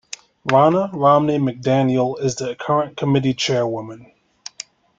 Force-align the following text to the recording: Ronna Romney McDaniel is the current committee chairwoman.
Ronna 0.49 0.89
Romney 0.93 1.37
McDaniel 1.37 2.19
is 2.19 2.33
the 2.37 2.55
current 2.55 2.97
committee 2.97 3.35
chairwoman. 3.35 4.11